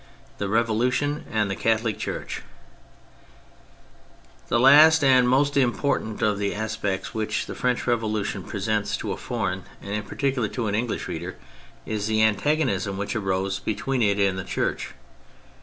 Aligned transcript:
VI 0.01 0.31
THE 0.39 0.49
REVOLUTION 0.49 1.25
AND 1.29 1.51
THE 1.51 1.55
CATHOLIC 1.55 1.99
CHURCH 1.99 2.41
The 4.47 4.59
last 4.59 5.03
and 5.03 5.27
the 5.27 5.29
most 5.29 5.55
important 5.55 6.23
of 6.23 6.39
the 6.39 6.55
aspects 6.55 7.13
which 7.13 7.45
the 7.45 7.53
French 7.53 7.85
Revolution 7.85 8.41
presents 8.41 8.97
to 8.97 9.11
a 9.11 9.15
foreign, 9.17 9.63
and 9.79 9.91
in 9.93 10.01
particular 10.01 10.47
to 10.47 10.65
an 10.65 10.73
English 10.73 11.07
reader, 11.07 11.35
is 11.85 12.07
the 12.07 12.23
antagonism 12.23 12.97
which 12.97 13.15
arose 13.15 13.59
between 13.59 14.01
it 14.01 14.17
and 14.17 14.39
the 14.39 14.43
Church. 14.43 14.93